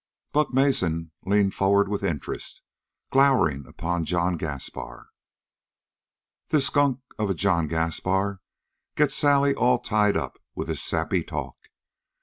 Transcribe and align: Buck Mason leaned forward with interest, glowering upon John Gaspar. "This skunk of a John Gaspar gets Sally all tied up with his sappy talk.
Buck 0.33 0.51
Mason 0.51 1.11
leaned 1.27 1.53
forward 1.53 1.87
with 1.87 2.03
interest, 2.03 2.63
glowering 3.11 3.67
upon 3.67 4.03
John 4.03 4.35
Gaspar. 4.35 5.09
"This 6.49 6.65
skunk 6.65 7.01
of 7.19 7.29
a 7.29 7.35
John 7.35 7.67
Gaspar 7.67 8.41
gets 8.95 9.13
Sally 9.13 9.53
all 9.53 9.77
tied 9.77 10.17
up 10.17 10.39
with 10.55 10.69
his 10.69 10.81
sappy 10.81 11.23
talk. 11.23 11.67